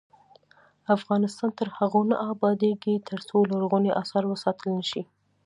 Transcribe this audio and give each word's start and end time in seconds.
افغانستان 0.95 1.49
تر 1.59 1.67
هغو 1.77 2.01
نه 2.11 2.15
ابادیږي، 2.31 2.95
ترڅو 3.09 3.37
لرغوني 3.51 3.91
اثار 4.01 4.23
وساتل 4.27 4.67
نشي. 4.79 5.01